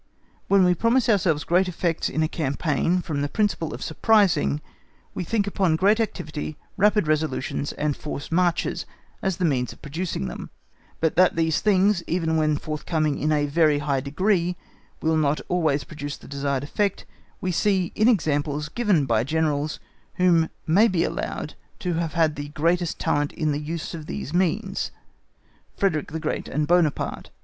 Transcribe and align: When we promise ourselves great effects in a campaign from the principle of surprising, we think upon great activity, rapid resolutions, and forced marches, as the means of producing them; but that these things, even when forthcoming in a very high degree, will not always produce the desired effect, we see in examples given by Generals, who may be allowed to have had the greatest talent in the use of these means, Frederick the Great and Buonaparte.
When 0.47 0.63
we 0.63 0.73
promise 0.73 1.07
ourselves 1.09 1.43
great 1.43 1.67
effects 1.67 2.09
in 2.09 2.23
a 2.23 2.27
campaign 2.27 3.03
from 3.03 3.21
the 3.21 3.29
principle 3.29 3.71
of 3.71 3.83
surprising, 3.83 4.59
we 5.13 5.23
think 5.23 5.45
upon 5.45 5.75
great 5.75 5.99
activity, 5.99 6.57
rapid 6.75 7.07
resolutions, 7.07 7.71
and 7.73 7.95
forced 7.95 8.31
marches, 8.31 8.87
as 9.21 9.37
the 9.37 9.45
means 9.45 9.73
of 9.73 9.81
producing 9.83 10.27
them; 10.27 10.49
but 11.01 11.15
that 11.17 11.35
these 11.35 11.61
things, 11.61 12.01
even 12.07 12.35
when 12.35 12.57
forthcoming 12.57 13.19
in 13.19 13.31
a 13.31 13.45
very 13.45 13.77
high 13.77 13.99
degree, 13.99 14.57
will 15.03 15.17
not 15.17 15.39
always 15.49 15.83
produce 15.83 16.17
the 16.17 16.27
desired 16.27 16.63
effect, 16.63 17.05
we 17.39 17.51
see 17.51 17.91
in 17.93 18.07
examples 18.07 18.69
given 18.69 19.05
by 19.05 19.23
Generals, 19.23 19.79
who 20.15 20.49
may 20.65 20.87
be 20.87 21.03
allowed 21.03 21.53
to 21.77 21.93
have 21.93 22.13
had 22.13 22.35
the 22.35 22.49
greatest 22.49 22.97
talent 22.97 23.31
in 23.33 23.51
the 23.51 23.59
use 23.61 23.93
of 23.93 24.07
these 24.07 24.33
means, 24.33 24.89
Frederick 25.77 26.11
the 26.11 26.19
Great 26.19 26.47
and 26.47 26.67
Buonaparte. 26.67 27.29